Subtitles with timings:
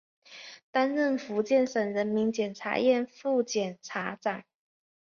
[0.71, 4.43] 担任福建省人民检察院副检察长。